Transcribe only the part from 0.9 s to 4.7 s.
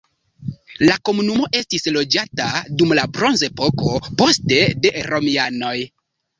komunumo estis loĝata dum la bronzepoko, poste